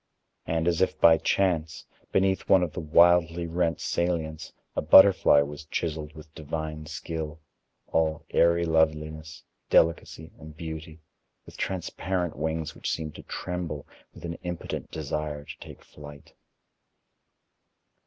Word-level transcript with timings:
And, 0.47 0.67
as 0.67 0.81
if 0.81 0.99
by 0.99 1.19
chance, 1.19 1.85
beneath 2.11 2.49
one 2.49 2.63
of 2.63 2.73
the 2.73 2.79
wildly 2.79 3.45
rent 3.45 3.79
salients 3.79 4.51
a 4.75 4.81
butterfly 4.81 5.41
was 5.43 5.65
chiseled 5.65 6.15
with 6.15 6.33
divine 6.33 6.87
skill, 6.87 7.39
all 7.89 8.25
airy 8.31 8.65
loveliness, 8.65 9.43
delicacy, 9.69 10.31
and 10.39 10.57
beauty, 10.57 11.03
with 11.45 11.55
transparent 11.55 12.35
wings, 12.35 12.73
which 12.73 12.89
seemed 12.89 13.13
to 13.13 13.21
tremble 13.21 13.85
with 14.15 14.25
an 14.25 14.39
impotent 14.41 14.89
desire 14.89 15.43
to 15.45 15.59
take 15.59 15.83
flight. 15.83 16.33